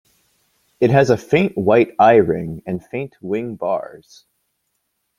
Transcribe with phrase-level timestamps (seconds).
[0.79, 4.25] It has a faint white eye ring and faint wing bars.